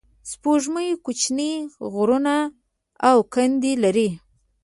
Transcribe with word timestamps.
سپوږمۍ 0.31 0.89
کوچنۍ 1.05 1.53
غرونه 1.93 2.35
او 3.09 3.17
کندې 3.33 3.73
لري 3.83 4.09